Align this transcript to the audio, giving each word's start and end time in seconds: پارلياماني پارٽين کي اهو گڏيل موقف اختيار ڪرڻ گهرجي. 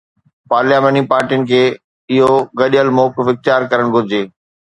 پارلياماني 0.51 1.01
پارٽين 1.11 1.41
کي 1.51 1.59
اهو 2.15 2.31
گڏيل 2.63 2.89
موقف 3.01 3.25
اختيار 3.35 3.69
ڪرڻ 3.75 3.93
گهرجي. 3.97 4.23